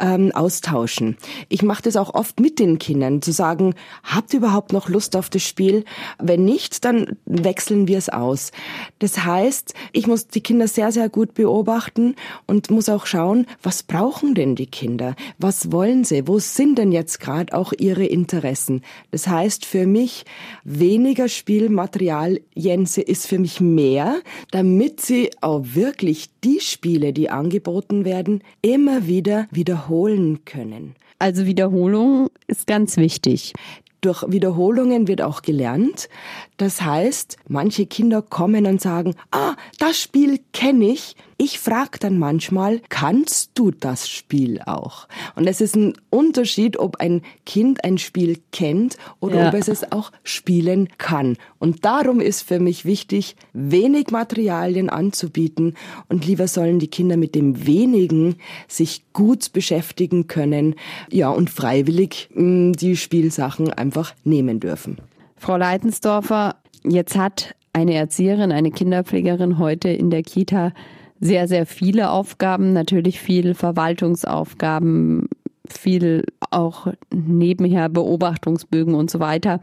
ähm, 0.00 0.30
austauschen. 0.32 1.16
Ich 1.48 1.62
mache 1.62 1.82
das 1.82 1.96
auch 1.96 2.14
oft 2.14 2.40
mit 2.40 2.58
den 2.58 2.78
Kindern, 2.78 3.20
zu 3.20 3.32
sagen, 3.32 3.74
habt 4.04 4.32
ihr 4.32 4.38
überhaupt 4.38 4.72
noch 4.72 4.88
Lust 4.88 5.16
auf 5.16 5.28
das 5.28 5.42
Spiel? 5.42 5.84
Wenn 6.18 6.44
nicht, 6.44 6.84
dann 6.84 7.16
wechseln 7.26 7.88
wir 7.88 7.98
es 7.98 8.08
aus. 8.08 8.52
Das 9.00 9.24
heißt, 9.24 9.74
ich 9.92 10.06
muss 10.06 10.28
die 10.28 10.40
Kinder 10.40 10.68
sehr, 10.68 10.92
sehr 10.92 11.08
gut 11.08 11.34
beobachten 11.34 12.14
und 12.46 12.70
muss 12.70 12.88
auch 12.88 13.06
schauen, 13.06 13.46
was 13.62 13.82
brauchen 13.82 14.34
denn 14.34 14.54
die 14.54 14.66
Kinder? 14.66 15.16
Was 15.38 15.72
wollen 15.72 16.04
sie? 16.04 16.28
Wo 16.28 16.38
sind 16.38 16.78
denn 16.78 16.92
jetzt 16.92 17.18
gerade 17.18 17.54
auch 17.54 17.72
ihre 17.76 18.04
Interessen? 18.04 18.82
Das 19.10 19.26
heißt 19.26 19.64
für 19.64 19.86
mich, 19.86 20.24
weniger 20.62 21.28
Spielmaterial, 21.28 22.40
Jense, 22.54 23.00
ist 23.00 23.26
für 23.26 23.38
mich 23.38 23.60
mehr, 23.60 24.20
damit 24.52 24.77
sie 25.00 25.30
auch 25.40 25.62
wirklich 25.64 26.28
die 26.44 26.60
Spiele, 26.60 27.12
die 27.12 27.30
angeboten 27.30 28.04
werden, 28.04 28.42
immer 28.62 29.06
wieder 29.06 29.48
wiederholen 29.50 30.44
können. 30.44 30.94
Also 31.18 31.46
Wiederholung 31.46 32.28
ist 32.46 32.66
ganz 32.66 32.96
wichtig. 32.96 33.54
Durch 34.00 34.22
Wiederholungen 34.28 35.08
wird 35.08 35.22
auch 35.22 35.42
gelernt. 35.42 36.08
Das 36.56 36.82
heißt, 36.82 37.36
manche 37.48 37.86
Kinder 37.86 38.22
kommen 38.22 38.66
und 38.66 38.80
sagen, 38.80 39.16
ah, 39.32 39.56
das 39.78 40.00
Spiel 40.00 40.38
kenne 40.52 40.90
ich. 40.90 41.16
Ich 41.40 41.60
frage 41.60 42.00
dann 42.00 42.18
manchmal, 42.18 42.80
kannst 42.88 43.52
du 43.54 43.70
das 43.70 44.08
Spiel 44.08 44.60
auch? 44.66 45.06
Und 45.36 45.46
es 45.46 45.60
ist 45.60 45.76
ein 45.76 45.94
Unterschied, 46.10 46.76
ob 46.80 46.96
ein 46.96 47.22
Kind 47.46 47.84
ein 47.84 47.98
Spiel 47.98 48.40
kennt 48.50 48.96
oder 49.20 49.42
ja. 49.42 49.48
ob 49.48 49.54
es 49.54 49.68
es 49.68 49.92
auch 49.92 50.10
spielen 50.24 50.88
kann. 50.98 51.36
Und 51.60 51.84
darum 51.84 52.20
ist 52.20 52.42
für 52.42 52.58
mich 52.58 52.84
wichtig, 52.84 53.36
wenig 53.52 54.10
Materialien 54.10 54.90
anzubieten 54.90 55.76
und 56.08 56.26
lieber 56.26 56.48
sollen 56.48 56.80
die 56.80 56.88
Kinder 56.88 57.16
mit 57.16 57.36
dem 57.36 57.64
wenigen 57.68 58.38
sich 58.66 59.04
gut 59.12 59.52
beschäftigen 59.52 60.26
können, 60.26 60.74
ja, 61.08 61.30
und 61.30 61.50
freiwillig 61.50 62.30
mh, 62.34 62.42
mm, 62.42 62.72
die 62.72 62.96
Spielsachen 62.96 63.72
einfach 63.72 64.12
nehmen 64.24 64.58
dürfen. 64.58 64.98
Frau 65.36 65.56
Leitensdorfer, 65.56 66.56
jetzt 66.82 67.16
hat 67.16 67.54
eine 67.72 67.94
Erzieherin, 67.94 68.50
eine 68.50 68.72
Kinderpflegerin 68.72 69.58
heute 69.58 69.88
in 69.88 70.10
der 70.10 70.24
Kita 70.24 70.72
sehr, 71.20 71.48
sehr 71.48 71.66
viele 71.66 72.10
Aufgaben, 72.10 72.72
natürlich 72.72 73.20
viel 73.20 73.54
Verwaltungsaufgaben, 73.54 75.28
viel 75.68 76.24
auch 76.50 76.88
nebenher 77.12 77.88
Beobachtungsbögen 77.88 78.94
und 78.94 79.10
so 79.10 79.20
weiter. 79.20 79.60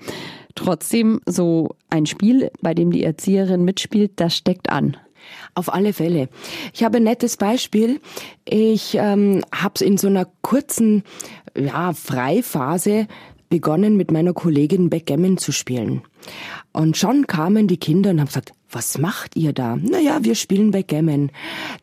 Trotzdem 0.55 1.21
so 1.25 1.75
ein 1.89 2.05
Spiel, 2.05 2.51
bei 2.61 2.73
dem 2.73 2.91
die 2.91 3.03
Erzieherin 3.03 3.65
mitspielt, 3.65 4.13
das 4.17 4.35
steckt 4.35 4.69
an. 4.69 4.97
Auf 5.55 5.73
alle 5.73 5.93
Fälle. 5.93 6.29
Ich 6.73 6.83
habe 6.83 6.97
ein 6.97 7.03
nettes 7.03 7.37
Beispiel. 7.37 7.99
Ich 8.47 8.95
ähm, 8.95 9.41
habe 9.53 9.73
es 9.75 9.81
in 9.81 9.97
so 9.97 10.07
einer 10.07 10.27
kurzen 10.43 11.03
ja, 11.57 11.93
Freiphase 11.93 13.07
begonnen, 13.55 13.95
mit 13.95 14.11
meiner 14.11 14.33
Kollegin 14.33 14.89
Backgammon 14.89 15.37
zu 15.37 15.53
spielen. 15.53 16.01
Und 16.73 16.97
schon 16.97 17.25
kamen 17.25 17.69
die 17.69 17.77
Kinder 17.77 18.09
und 18.09 18.19
haben 18.19 18.27
gesagt, 18.27 18.51
was 18.69 18.97
macht 18.97 19.37
ihr 19.37 19.53
da? 19.53 19.77
Naja, 19.77 20.25
wir 20.25 20.35
spielen 20.35 20.71
Backgammon. 20.71 21.31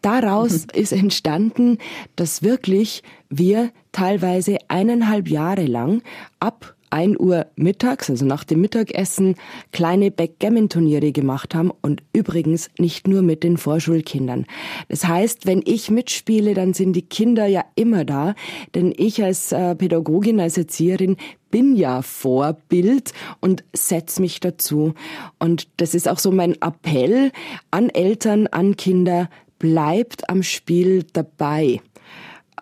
Daraus 0.02 0.66
ist 0.74 0.92
entstanden, 0.92 1.78
dass 2.14 2.42
wirklich 2.42 3.02
wir 3.30 3.70
teilweise 3.90 4.58
eineinhalb 4.68 5.30
Jahre 5.30 5.64
lang 5.64 6.02
ab 6.40 6.76
1 6.92 7.18
Uhr 7.18 7.46
mittags, 7.56 8.10
also 8.10 8.24
nach 8.24 8.44
dem 8.44 8.60
Mittagessen, 8.60 9.36
kleine 9.72 10.10
Backgammon-Turniere 10.10 11.12
gemacht 11.12 11.54
haben 11.54 11.72
und 11.80 12.02
übrigens 12.12 12.70
nicht 12.78 13.08
nur 13.08 13.22
mit 13.22 13.42
den 13.42 13.56
Vorschulkindern. 13.56 14.46
Das 14.88 15.06
heißt, 15.06 15.46
wenn 15.46 15.62
ich 15.64 15.90
mitspiele, 15.90 16.54
dann 16.54 16.74
sind 16.74 16.92
die 16.92 17.02
Kinder 17.02 17.46
ja 17.46 17.64
immer 17.74 18.04
da, 18.04 18.34
denn 18.74 18.92
ich 18.96 19.22
als 19.22 19.52
äh, 19.52 19.74
Pädagogin, 19.74 20.40
als 20.40 20.58
Erzieherin 20.58 21.16
bin 21.50 21.76
ja 21.76 22.02
Vorbild 22.02 23.12
und 23.40 23.64
setz 23.72 24.18
mich 24.18 24.40
dazu. 24.40 24.94
Und 25.38 25.68
das 25.78 25.94
ist 25.94 26.08
auch 26.08 26.18
so 26.18 26.30
mein 26.30 26.60
Appell 26.60 27.30
an 27.70 27.90
Eltern, 27.90 28.46
an 28.48 28.76
Kinder, 28.76 29.28
bleibt 29.58 30.28
am 30.28 30.42
Spiel 30.42 31.04
dabei. 31.12 31.80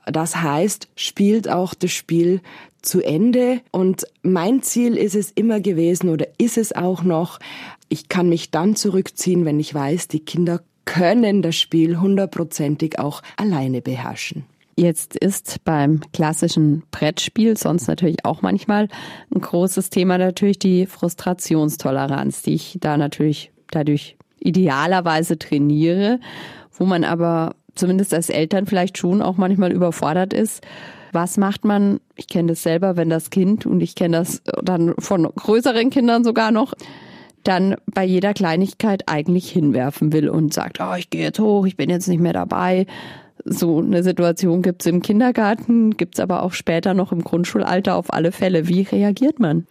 Das 0.07 0.37
heißt, 0.37 0.89
spielt 0.97 1.49
auch 1.49 1.75
das 1.75 1.93
Spiel 1.93 2.41
zu 2.83 3.01
Ende. 3.03 3.61
Und 3.71 4.07
mein 4.23 4.63
Ziel 4.63 4.97
ist 4.97 5.15
es 5.15 5.31
immer 5.31 5.61
gewesen 5.61 6.09
oder 6.09 6.27
ist 6.39 6.59
es 6.59 6.73
auch 6.73 7.03
noch, 7.03 7.39
ich 7.89 8.09
kann 8.09 8.29
mich 8.29 8.51
dann 8.51 8.77
zurückziehen, 8.77 9.45
wenn 9.45 9.61
ich 9.61 9.75
weiß, 9.75 10.09
die 10.09 10.21
Kinder 10.21 10.61
können 10.85 11.43
das 11.43 11.57
Spiel 11.57 12.01
hundertprozentig 12.01 12.99
auch 12.99 13.23
alleine 13.37 13.81
beherrschen. 13.81 14.45
Jetzt 14.77 15.15
ist 15.15 15.63
beim 15.65 16.01
klassischen 16.13 16.85
Brettspiel 16.91 17.57
sonst 17.57 17.87
natürlich 17.87 18.25
auch 18.25 18.41
manchmal 18.41 18.89
ein 19.35 19.41
großes 19.41 19.91
Thema 19.91 20.17
natürlich 20.17 20.59
die 20.59 20.87
Frustrationstoleranz, 20.87 22.43
die 22.43 22.55
ich 22.55 22.79
da 22.81 22.97
natürlich 22.97 23.53
dadurch 23.71 24.17
idealerweise 24.39 25.39
trainiere, 25.39 26.19
wo 26.73 26.87
man 26.87 27.05
aber 27.05 27.57
zumindest 27.75 28.15
als 28.15 28.31
Eltern 28.31 28.67
vielleicht 28.67 28.97
schon 28.97 29.23
auch 29.23 29.37
manchmal 29.37 29.71
überfordert 29.71 30.33
ist. 30.33 30.63
Was 31.13 31.37
macht 31.37 31.65
man? 31.65 32.01
Ich 32.17 32.29
kenne 32.29 32.53
das 32.53 32.63
selber, 32.63 32.97
wenn 32.97 33.11
das 33.11 33.31
Kind 33.31 33.67
und 33.67 33.81
ich 33.81 33.95
kenne 33.95 34.19
das 34.19 34.43
dann 34.63 34.95
von 34.99 35.25
größeren 35.25 35.91
Kindern 35.91 36.25
sogar 36.25 36.51
noch 36.51 36.75
dann 37.45 37.77
bei 37.87 38.05
jeder 38.05 38.35
Kleinigkeit 38.35 39.09
eigentlich 39.09 39.51
hinwerfen 39.51 40.13
will 40.13 40.29
und 40.29 40.53
sagt, 40.53 40.79
oh, 40.81 40.95
ich 40.95 41.11
gehe 41.11 41.23
jetzt 41.23 41.39
hoch, 41.39 41.67
ich 41.67 41.77
bin 41.77 41.91
jetzt 41.91 42.09
nicht 42.09 42.21
mehr 42.21 42.33
dabei. 42.33 42.87
So 43.45 43.79
eine 43.79 44.03
Situation 44.03 44.61
gibt's 44.61 44.85
im 44.87 45.01
Kindergarten, 45.01 45.97
gibt's 45.97 46.21
aber 46.21 46.43
auch 46.43 46.53
später 46.53 46.93
noch 46.93 47.13
im 47.13 47.25
Grundschulalter 47.25 47.97
auf 47.97 48.13
alle 48.13 48.33
Fälle. 48.33 48.69
Wie 48.69 48.83
reagiert 48.83 49.41
man? 49.41 49.67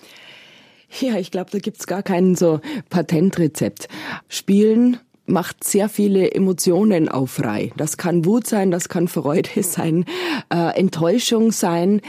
Ja, 0.99 1.17
ich 1.17 1.29
glaube, 1.29 1.51
da 1.51 1.59
gibt's 1.59 1.85
gar 1.85 2.01
kein 2.01 2.35
so 2.35 2.61
Patentrezept. 2.89 3.87
Spielen 4.27 4.97
macht 5.29 5.63
sehr 5.63 5.89
viele 5.89 6.31
Emotionen 6.31 7.07
auf 7.09 7.31
frei. 7.31 7.71
Das 7.77 7.97
kann 7.97 8.25
Wut 8.25 8.47
sein, 8.47 8.71
das 8.71 8.89
kann 8.89 9.07
Freude 9.07 9.63
sein, 9.63 10.05
äh, 10.53 10.77
Enttäuschung 10.77 11.51
sein. 11.51 12.01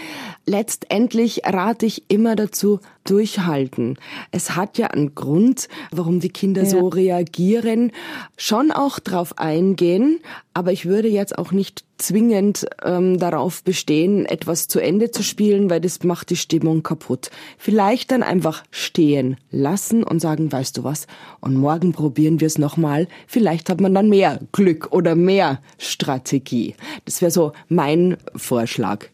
Letztendlich 0.47 1.43
rate 1.45 1.87
ich 1.87 2.11
immer 2.11 2.35
dazu, 2.37 2.81
durchhalten. 3.05 3.99
Es 4.31 4.57
hat 4.57 4.79
ja 4.79 4.89
einen 4.89 5.15
Grund, 5.15 5.69
warum 5.91 6.21
die 6.21 6.29
Kinder 6.29 6.63
ja. 6.63 6.69
so 6.69 6.89
reagieren. 6.89 7.93
Schon 8.37 8.71
auch 8.71 8.99
drauf 8.99 9.39
eingehen, 9.39 10.21
aber 10.55 10.73
ich 10.73 10.87
würde 10.87 11.09
jetzt 11.09 11.39
auch 11.39 11.53
nicht 11.53 11.85
zwingend 12.01 12.67
ähm, 12.85 13.19
darauf 13.19 13.63
bestehen, 13.63 14.27
etwas 14.27 14.69
zu 14.69 14.81
Ende 14.81 15.11
zu 15.11 15.23
spielen, 15.23 15.71
weil 15.71 15.81
das 15.81 16.03
macht 16.03 16.31
die 16.31 16.37
Stimmung 16.37 16.83
kaputt. 16.83 17.31
Vielleicht 17.59 18.11
dann 18.11 18.23
einfach 18.23 18.65
stehen 18.71 19.37
lassen 19.51 20.03
und 20.03 20.21
sagen, 20.21 20.51
weißt 20.51 20.79
du 20.79 20.85
was, 20.85 21.07
und 21.41 21.55
morgen 21.55 21.93
probieren 21.93 22.41
wir 22.41 22.47
es 22.47 22.59
nochmal. 22.59 23.09
Vielleicht 23.27 23.69
hat 23.71 23.81
man 23.81 23.95
dann 23.95 24.09
mehr 24.09 24.41
Glück 24.53 24.93
oder 24.93 25.15
mehr 25.15 25.61
Strategie. 25.79 26.75
Das 27.05 27.21
wäre 27.23 27.31
so 27.31 27.53
mein 27.69 28.17
Vorschlag. 28.35 29.07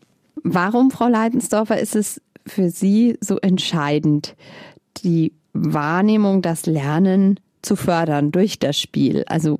Warum, 0.42 0.90
Frau 0.90 1.08
Leitensdorfer, 1.08 1.78
ist 1.80 1.96
es 1.96 2.20
für 2.46 2.70
Sie 2.70 3.16
so 3.20 3.38
entscheidend, 3.38 4.36
die 5.02 5.32
Wahrnehmung, 5.52 6.42
das 6.42 6.66
Lernen 6.66 7.40
zu 7.62 7.76
fördern 7.76 8.30
durch 8.30 8.58
das 8.58 8.78
Spiel? 8.78 9.24
Also 9.26 9.58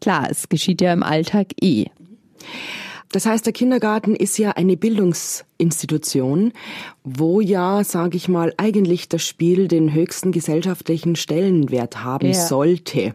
klar, 0.00 0.28
es 0.30 0.48
geschieht 0.48 0.80
ja 0.80 0.92
im 0.92 1.02
Alltag 1.02 1.48
eh. 1.60 1.86
Das 3.12 3.26
heißt, 3.26 3.46
der 3.46 3.52
Kindergarten 3.52 4.16
ist 4.16 4.38
ja 4.38 4.50
eine 4.52 4.76
Bildungsinstitution, 4.76 6.52
wo 7.04 7.40
ja, 7.40 7.84
sage 7.84 8.16
ich 8.16 8.28
mal, 8.28 8.52
eigentlich 8.56 9.08
das 9.08 9.22
Spiel 9.22 9.68
den 9.68 9.92
höchsten 9.92 10.32
gesellschaftlichen 10.32 11.14
Stellenwert 11.14 12.02
haben 12.02 12.28
ja. 12.28 12.34
sollte. 12.34 13.14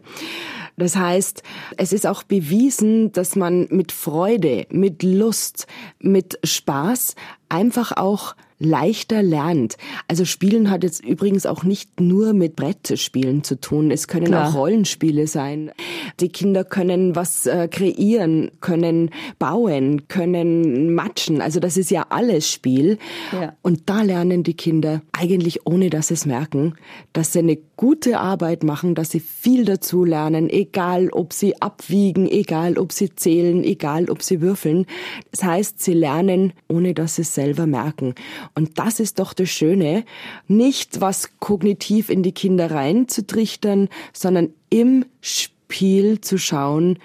Das 0.78 0.96
heißt, 0.96 1.42
es 1.76 1.92
ist 1.92 2.06
auch 2.06 2.22
bewiesen, 2.22 3.12
dass 3.12 3.36
man 3.36 3.66
mit 3.70 3.92
Freude, 3.92 4.66
mit 4.70 5.02
Lust, 5.02 5.66
mit 5.98 6.38
Spaß 6.44 7.14
einfach 7.50 7.92
auch 7.98 8.34
leichter 8.60 9.22
lernt. 9.22 9.76
Also 10.06 10.24
Spielen 10.24 10.70
hat 10.70 10.84
jetzt 10.84 11.04
übrigens 11.04 11.46
auch 11.46 11.64
nicht 11.64 11.98
nur 11.98 12.34
mit 12.34 12.54
Brettspielen 12.54 13.42
zu 13.42 13.58
tun. 13.58 13.90
Es 13.90 14.06
können 14.06 14.26
Klar. 14.26 14.50
auch 14.50 14.54
Rollenspiele 14.54 15.26
sein. 15.26 15.72
Die 16.20 16.28
Kinder 16.28 16.62
können 16.62 17.16
was 17.16 17.46
äh, 17.46 17.68
kreieren, 17.68 18.50
können 18.60 19.10
bauen, 19.38 20.06
können 20.08 20.94
matschen. 20.94 21.40
Also 21.40 21.58
das 21.58 21.78
ist 21.78 21.90
ja 21.90 22.06
alles 22.10 22.48
Spiel. 22.48 22.98
Ja. 23.32 23.54
Und 23.62 23.88
da 23.88 24.02
lernen 24.02 24.42
die 24.42 24.54
Kinder 24.54 25.00
eigentlich 25.12 25.66
ohne, 25.66 25.88
dass 25.88 26.08
sie 26.08 26.14
es 26.14 26.26
merken, 26.26 26.74
dass 27.14 27.32
sie 27.32 27.38
eine 27.38 27.58
gute 27.76 28.20
Arbeit 28.20 28.62
machen, 28.62 28.94
dass 28.94 29.10
sie 29.10 29.20
viel 29.20 29.64
dazu 29.64 30.04
lernen, 30.04 30.50
egal 30.50 31.08
ob 31.12 31.32
sie 31.32 31.62
abwiegen, 31.62 32.28
egal 32.30 32.76
ob 32.76 32.92
sie 32.92 33.14
zählen, 33.14 33.64
egal 33.64 34.10
ob 34.10 34.22
sie 34.22 34.42
würfeln. 34.42 34.84
Das 35.30 35.42
heißt, 35.44 35.80
sie 35.80 35.94
lernen, 35.94 36.52
ohne 36.68 36.92
dass 36.92 37.16
sie 37.16 37.22
es 37.22 37.34
selber 37.34 37.66
merken. 37.66 38.14
Und 38.54 38.78
das 38.78 39.00
ist 39.00 39.18
doch 39.18 39.32
das 39.32 39.48
Schöne, 39.48 40.04
nicht 40.48 41.00
was 41.00 41.38
kognitiv 41.38 42.10
in 42.10 42.22
die 42.22 42.32
Kinder 42.32 42.70
reinzutrichtern, 42.70 43.88
sondern 44.12 44.50
im 44.70 45.04
Spiel 45.20 46.20
zu 46.20 46.38
schauen, 46.38 46.98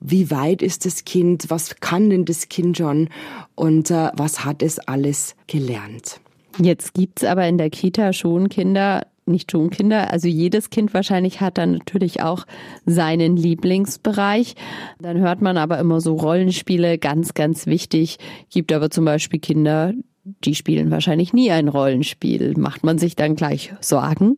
wie 0.00 0.30
weit 0.30 0.62
ist 0.62 0.84
das 0.84 1.04
Kind, 1.04 1.48
was 1.48 1.76
kann 1.76 2.10
denn 2.10 2.24
das 2.24 2.48
Kind 2.48 2.76
schon 2.78 3.08
und 3.54 3.90
äh, 3.90 4.10
was 4.14 4.44
hat 4.44 4.62
es 4.62 4.78
alles 4.80 5.36
gelernt. 5.46 6.20
Jetzt 6.58 6.94
gibt's 6.94 7.24
aber 7.24 7.46
in 7.46 7.56
der 7.56 7.70
Kita 7.70 8.12
schon 8.12 8.48
Kinder, 8.48 9.06
nicht 9.24 9.52
schon 9.52 9.70
Kinder, 9.70 10.10
also 10.10 10.28
jedes 10.28 10.70
Kind 10.70 10.92
wahrscheinlich 10.92 11.40
hat 11.40 11.56
dann 11.56 11.72
natürlich 11.72 12.20
auch 12.22 12.44
seinen 12.84 13.36
Lieblingsbereich. 13.36 14.56
Dann 14.98 15.18
hört 15.18 15.40
man 15.40 15.56
aber 15.56 15.78
immer 15.78 16.00
so 16.00 16.16
Rollenspiele, 16.16 16.98
ganz, 16.98 17.34
ganz 17.34 17.66
wichtig. 17.66 18.18
Gibt 18.50 18.72
aber 18.72 18.90
zum 18.90 19.04
Beispiel 19.04 19.38
Kinder, 19.38 19.94
die 20.24 20.54
spielen 20.54 20.90
wahrscheinlich 20.90 21.32
nie 21.32 21.50
ein 21.50 21.68
Rollenspiel. 21.68 22.54
Macht 22.56 22.84
man 22.84 22.98
sich 22.98 23.16
dann 23.16 23.34
gleich 23.34 23.72
Sorgen? 23.80 24.36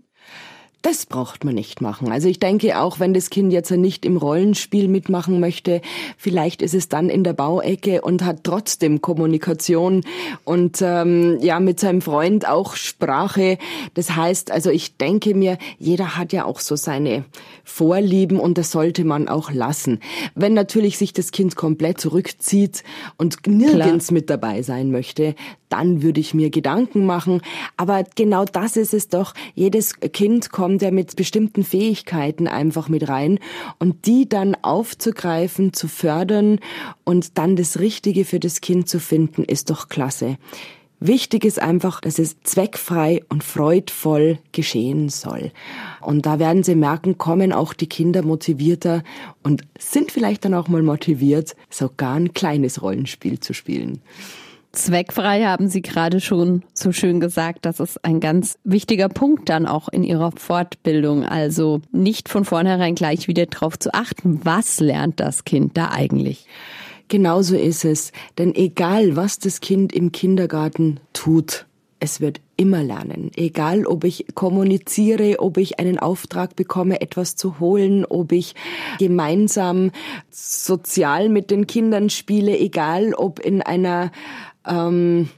Das 0.85 1.07
braucht 1.07 1.45
man 1.45 1.55
nicht 1.55 1.81
machen. 1.81 2.13
Also 2.13 2.29
ich 2.29 2.39
denke 2.39 2.79
auch, 2.79 3.01
wenn 3.01 3.15
das 3.15 3.31
Kind 3.31 3.55
jetzt 3.55 3.71
nicht 3.71 4.05
im 4.05 4.19
Rollenspiel 4.19 4.87
mitmachen 4.87 5.41
möchte, 5.41 5.81
vielleicht 6.19 6.61
ist 6.61 6.75
es 6.75 6.91
dann 6.91 7.09
in 7.09 7.25
der 7.25 7.33
Bauecke 7.33 8.03
und 8.03 8.23
hat 8.23 8.45
trotzdem 8.45 9.01
Kommunikation 9.01 10.03
und 10.45 10.83
ähm, 10.83 11.39
ja 11.41 11.59
mit 11.59 11.81
seinem 11.81 12.03
Freund 12.03 12.47
auch 12.47 12.77
Sprache. 12.77 13.57
Das 13.95 14.15
heißt, 14.15 14.51
also 14.51 14.69
ich 14.69 14.99
denke 14.99 15.35
mir, 15.35 15.57
jeder 15.79 16.19
hat 16.19 16.35
ja 16.35 16.45
auch 16.45 16.61
so 16.61 16.77
seine 16.77 17.25
Vorlieben 17.65 18.39
und 18.39 18.59
das 18.59 18.71
sollte 18.71 19.05
man 19.05 19.27
auch 19.27 19.53
lassen. 19.53 20.01
Wenn 20.35 20.53
natürlich 20.53 20.99
sich 20.99 21.15
das 21.15 21.31
Kind 21.31 21.57
komplett 21.57 21.99
zurückzieht 21.99 22.85
und 23.17 23.47
nirgends 23.47 24.09
Klar. 24.09 24.15
mit 24.15 24.29
dabei 24.29 24.61
sein 24.61 24.91
möchte, 24.91 25.35
dann 25.75 26.03
würde 26.03 26.21
ich 26.21 26.35
mir 26.35 26.51
Gedanken 26.51 27.05
machen. 27.05 27.43
Aber 27.77 28.05
genau 28.15 28.45
das 28.45 28.77
ist 28.77 28.95
es 28.95 29.09
doch. 29.09 29.35
Jedes 29.55 29.99
Kind 29.99 30.51
kommt 30.51 30.83
ja 30.83 30.93
mit 30.93 31.17
bestimmten 31.17 31.65
Fähigkeiten 31.65 32.47
einfach 32.47 32.89
mit 32.89 33.09
rein 33.09 33.41
und 33.81 34.07
die 34.07 34.29
dann 34.29 34.57
aufzugreifen, 34.63 35.73
zu 35.73 35.89
fördern 35.89 36.61
und 37.03 37.39
dann 37.39 37.57
das 37.57 37.81
Richtige 37.81 38.25
für 38.25 38.39
das 38.39 38.61
Kind 38.61 38.89
zu 38.89 39.01
finden, 39.01 39.43
ist 39.43 39.69
doch 39.69 39.89
klasse. 39.89 40.39
Wichtig 41.01 41.45
ist 41.45 41.61
einfach, 41.61 42.01
dass 42.01 42.21
es 42.21 42.41
zweckfrei 42.45 43.23
und 43.29 43.43
freudvoll 43.43 44.39
geschehen 44.53 45.09
soll. 45.09 45.51
Und 46.01 46.25
da 46.25 46.39
werden 46.39 46.63
Sie 46.63 46.77
merken, 46.77 47.19
kommen 47.19 47.53
auch 47.53 47.75
die 47.75 47.89
Kinder 47.89 48.23
motivierter 48.23 49.03
und 49.43 49.63
sind 49.77 50.13
vielleicht 50.13 50.45
dann 50.45 50.55
auch 50.55 50.69
mal 50.69 50.83
motiviert, 50.83 51.57
sogar 51.69 52.15
ein 52.15 52.33
kleines 52.33 52.81
Rollenspiel 52.81 53.41
zu 53.41 53.53
spielen. 53.55 54.01
Zweckfrei 54.75 55.45
haben 55.45 55.69
Sie 55.69 55.83
gerade 55.83 56.21
schon 56.21 56.63
so 56.75 56.93
schön 56.93 57.21
gesagt. 57.21 57.65
Das 57.65 57.81
ist 57.81 58.05
ein 58.05 58.21
ganz 58.21 58.59
wichtiger 58.65 59.09
Punkt 59.09 59.49
dann 59.49 59.67
auch 59.67 59.89
in 59.89 60.03
Ihrer 60.03 60.33
Fortbildung. 60.33 61.25
Also 61.25 61.81
nicht 61.93 62.29
von 62.29 62.45
vornherein 62.45 62.95
gleich 62.95 63.29
wieder 63.29 63.47
drauf 63.47 63.79
zu 63.79 63.95
achten, 63.95 64.41
was 64.45 64.81
lernt 64.81 65.21
das 65.21 65.45
Kind 65.45 65.77
da 65.77 65.91
eigentlich? 65.91 66.47
Genauso 67.09 67.57
ist 67.57 67.85
es. 67.85 68.13
Denn 68.39 68.55
egal, 68.55 69.17
was 69.17 69.39
das 69.39 69.61
Kind 69.61 69.93
im 69.93 70.13
Kindergarten 70.13 71.01
tut, 71.13 71.67
es 72.01 72.21
wird 72.21 72.41
immer 72.57 72.83
lernen. 72.83 73.31
Egal, 73.35 73.87
ob 73.87 74.05
ich 74.05 74.27
kommuniziere, 74.35 75.37
ob 75.39 75.57
ich 75.57 75.79
einen 75.79 75.99
Auftrag 75.99 76.55
bekomme, 76.55 77.01
etwas 77.01 77.35
zu 77.35 77.61
holen, 77.61 78.05
ob 78.05 78.33
ich 78.33 78.55
gemeinsam 78.99 79.91
sozial 80.31 81.29
mit 81.29 81.51
den 81.51 81.67
Kindern 81.67 82.11
spiele, 82.11 82.59
egal, 82.59 83.15
ob 83.15 83.41
in 83.41 83.63
einer 83.63 84.13
ähm, 84.67 85.29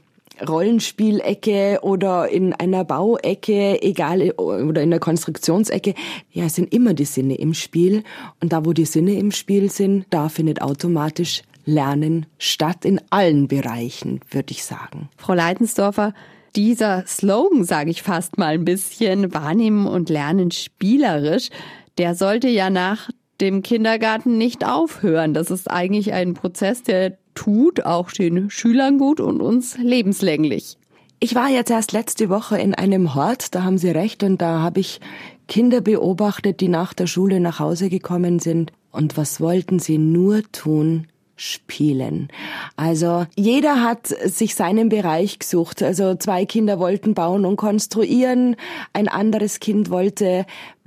Rollenspielecke 0.47 1.79
oder 1.81 2.29
in 2.29 2.53
einer 2.53 2.83
Bauecke, 2.83 3.81
egal, 3.81 4.31
oder 4.31 4.81
in 4.81 4.91
der 4.91 4.99
Konstruktionsecke, 4.99 5.95
ja, 6.31 6.45
es 6.45 6.55
sind 6.55 6.73
immer 6.73 6.93
die 6.93 7.05
Sinne 7.05 7.35
im 7.35 7.53
Spiel. 7.53 8.03
Und 8.41 8.53
da, 8.53 8.65
wo 8.65 8.73
die 8.73 8.85
Sinne 8.85 9.13
im 9.13 9.31
Spiel 9.31 9.71
sind, 9.71 10.05
da 10.09 10.29
findet 10.29 10.61
automatisch 10.61 11.43
Lernen 11.65 12.27
statt 12.37 12.85
in 12.85 13.01
allen 13.09 13.47
Bereichen, 13.47 14.21
würde 14.31 14.51
ich 14.51 14.63
sagen. 14.63 15.09
Frau 15.17 15.33
Leitensdorfer, 15.33 16.13
dieser 16.55 17.05
Slogan, 17.05 17.65
sage 17.65 17.91
ich 17.91 18.01
fast 18.01 18.37
mal 18.37 18.53
ein 18.53 18.63
bisschen, 18.63 19.33
wahrnehmen 19.33 19.85
und 19.85 20.09
lernen 20.09 20.51
spielerisch, 20.51 21.49
der 21.97 22.15
sollte 22.15 22.47
ja 22.47 22.69
nach 22.69 23.09
dem 23.41 23.63
Kindergarten 23.63 24.37
nicht 24.37 24.65
aufhören. 24.65 25.33
Das 25.33 25.51
ist 25.51 25.69
eigentlich 25.69 26.13
ein 26.13 26.33
Prozess, 26.35 26.83
der 26.83 27.17
tut 27.37 27.85
auch 27.85 28.11
den 28.11 28.49
Schülern 28.49 28.97
gut 28.97 29.19
und 29.19 29.41
uns 29.41 29.77
lebenslänglich. 29.77 30.77
Ich 31.19 31.35
war 31.35 31.49
jetzt 31.49 31.69
erst 31.69 31.91
letzte 31.91 32.29
Woche 32.29 32.57
in 32.57 32.73
einem 32.73 33.13
Hort, 33.13 33.53
da 33.53 33.61
haben 33.63 33.77
Sie 33.77 33.91
recht, 33.91 34.23
und 34.23 34.41
da 34.41 34.59
habe 34.61 34.79
ich 34.79 34.99
Kinder 35.47 35.81
beobachtet, 35.81 36.61
die 36.61 36.67
nach 36.67 36.95
der 36.95 37.05
Schule 37.05 37.39
nach 37.39 37.59
Hause 37.59 37.89
gekommen 37.89 38.39
sind. 38.39 38.71
Und 38.91 39.17
was 39.17 39.39
wollten 39.39 39.77
sie 39.77 39.99
nur 39.99 40.41
tun? 40.51 41.07
spielen. 41.37 42.29
Also 42.75 43.27
jeder 43.35 43.83
hat 43.83 44.07
sich 44.07 44.55
seinen 44.55 44.89
Bereich 44.89 45.39
gesucht. 45.39 45.83
Also 45.83 46.15
zwei 46.15 46.45
Kinder 46.45 46.79
wollten 46.79 47.13
bauen 47.13 47.45
und 47.45 47.57
konstruieren, 47.57 48.55
ein 48.91 49.07
anderes 49.07 49.59
Kind 49.59 49.89
wollte 49.89 50.45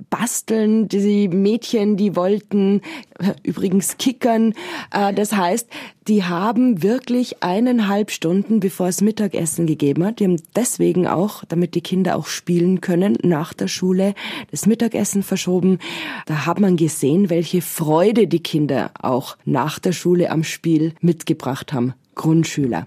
basteln, 0.09 0.87
die 0.87 1.27
Mädchen, 1.27 1.97
die 1.97 2.15
wollten 2.15 2.81
übrigens 3.43 3.97
kickern. 3.97 4.53
Äh, 4.91 5.13
das 5.13 5.33
heißt, 5.33 5.67
die 6.07 6.23
haben 6.23 6.81
wirklich 6.81 7.43
eineinhalb 7.43 8.11
Stunden, 8.11 8.59
bevor 8.59 8.87
es 8.87 9.01
Mittagessen 9.01 9.67
gegeben 9.67 10.03
hat, 10.05 10.19
die 10.19 10.25
haben 10.25 10.41
deswegen 10.55 11.07
auch, 11.07 11.43
damit 11.47 11.75
die 11.75 11.81
Kinder 11.81 12.15
auch 12.15 12.27
spielen 12.27 12.81
können, 12.81 13.17
nach 13.21 13.53
der 13.53 13.67
Schule 13.67 14.15
das 14.49 14.65
Mittagessen 14.65 15.23
verschoben. 15.23 15.77
Da 16.25 16.45
hat 16.45 16.59
man 16.59 16.75
gesehen, 16.75 17.29
welche 17.29 17.61
Freude 17.61 18.27
die 18.27 18.41
Kinder 18.41 18.91
auch 18.99 19.37
nach 19.45 19.79
der 19.79 19.91
Schule 19.91 20.31
am 20.31 20.43
Spiel 20.43 20.93
mitgebracht 21.01 21.71
haben. 21.71 21.93
Grundschüler. 22.15 22.85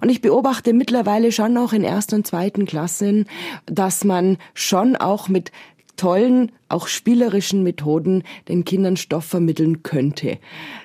Und 0.00 0.10
ich 0.10 0.20
beobachte 0.20 0.72
mittlerweile 0.72 1.32
schon 1.32 1.56
auch 1.56 1.72
in 1.72 1.82
ersten 1.82 2.16
und 2.16 2.26
zweiten 2.26 2.66
Klassen, 2.66 3.26
dass 3.64 4.04
man 4.04 4.36
schon 4.54 4.96
auch 4.96 5.28
mit 5.28 5.50
tollen, 5.96 6.52
auch 6.68 6.88
spielerischen 6.88 7.62
Methoden 7.62 8.22
den 8.48 8.64
Kindern 8.64 8.96
Stoff 8.96 9.24
vermitteln 9.24 9.82
könnte. 9.82 10.38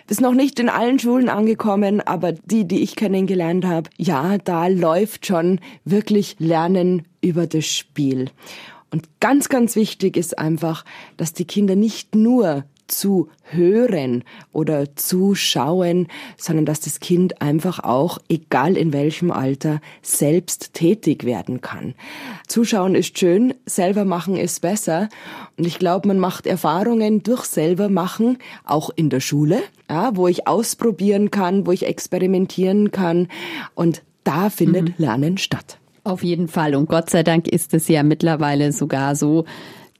Das 0.08 0.17
ist 0.17 0.21
noch 0.21 0.34
nicht 0.34 0.60
in 0.60 0.69
allen 0.69 1.00
Schulen 1.00 1.30
angekommen, 1.30 2.02
aber 2.02 2.34
die, 2.34 2.67
die 2.67 2.82
ich 2.82 2.95
kennengelernt 2.95 3.65
habe, 3.65 3.89
ja, 3.97 4.38
da 4.38 4.67
läuft 4.67 5.26
schon 5.26 5.60
wirklich 5.86 6.36
Lernen 6.39 7.04
über 7.21 7.47
das 7.47 7.65
Spiel. 7.65 8.30
Und 8.91 9.08
ganz, 9.19 9.50
ganz 9.50 9.76
wichtig 9.76 10.17
ist 10.17 10.38
einfach, 10.38 10.84
dass 11.17 11.34
die 11.34 11.45
Kinder 11.45 11.76
nicht 11.76 12.15
nur 12.15 12.65
zu 12.92 13.30
hören 13.44 14.24
oder 14.52 14.96
zuschauen, 14.96 16.08
sondern 16.38 16.66
dass 16.66 16.80
das 16.82 17.00
Kind 17.00 17.42
einfach 17.42 17.80
auch, 17.80 18.20
egal 18.30 18.78
in 18.78 18.94
welchem 18.94 19.32
Alter, 19.32 19.82
selbst 20.02 20.74
tätig 20.74 21.26
werden 21.26 21.62
kann. 21.62 21.96
Zuschauen 22.48 22.96
ist 22.96 23.18
schön, 23.18 23.54
selber 23.66 24.06
machen 24.06 24.36
ist 24.36 24.62
besser. 24.62 25.10
Und 25.58 25.66
ich 25.66 25.80
glaube, 25.80 26.08
man 26.08 26.20
macht 26.20 26.46
Erfahrungen 26.46 27.24
durch 27.24 27.46
selber 27.46 27.90
machen, 27.90 28.38
auch 28.64 28.90
in 28.96 29.10
der 29.10 29.20
Schule, 29.20 29.62
ja, 29.90 30.16
wo 30.16 30.28
ich 30.28 30.48
ausprobieren 30.48 31.32
kann, 31.32 31.66
wo 31.66 31.72
ich 31.72 31.86
experimentieren 31.86 32.92
kann. 32.92 33.28
Und 33.76 34.04
da 34.24 34.50
findet 34.50 34.90
mhm. 34.90 34.94
Lernen 34.98 35.38
statt. 35.38 35.78
Auf 36.04 36.24
jeden 36.24 36.48
Fall. 36.48 36.76
Und 36.76 36.90
Gott 36.90 37.12
sei 37.12 37.22
Dank 37.22 37.48
ist 37.48 37.74
es 37.74 37.88
ja 37.88 38.02
mittlerweile 38.02 38.72
sogar 38.72 39.16
so, 39.16 39.46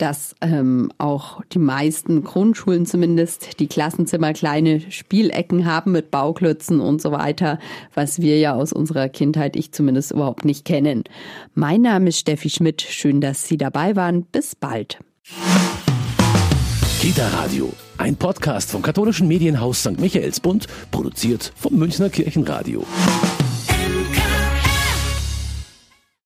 dass 0.02 0.36
ähm, 0.42 0.92
auch 0.98 1.42
die 1.52 1.60
meisten 1.60 2.24
Grundschulen 2.24 2.86
zumindest 2.88 3.60
die 3.60 3.68
Klassenzimmer 3.68 4.34
kleine 4.34 4.82
Spielecken 4.90 5.66
haben 5.66 5.92
mit 5.92 6.10
Bauklötzen 6.10 6.80
und 6.80 7.02
so 7.02 7.12
weiter, 7.12 7.60
was 7.94 8.20
wir 8.20 8.40
ja 8.40 8.56
aus 8.56 8.74
unserer 8.74 9.10
Kindheit, 9.10 9.56
ich 9.56 9.72
zumindest 9.72 10.12
überhaupt 10.12 10.44
nicht 10.44 10.66
kennen. 10.66 11.04
Mein 11.54 11.82
Name 11.82 12.10
ist 12.10 12.18
Steffi 12.18 12.50
Schmidt. 12.50 12.82
Schön, 12.82 13.22
dass 13.22 13.48
Sie 13.48 13.58
dabei 13.58 13.96
waren. 13.96 14.24
Bis 14.24 14.56
bald. 14.56 15.00
Kita 17.00 17.28
Radio, 17.30 17.72
ein 17.98 18.16
Podcast 18.16 18.72
vom 18.72 18.82
katholischen 18.82 19.28
Medienhaus 19.28 19.82
St. 19.82 20.00
Michaelsbund, 20.00 20.68
produziert 20.92 21.52
vom 21.56 21.76
Münchner 21.76 22.10
Kirchenradio. 22.10 22.86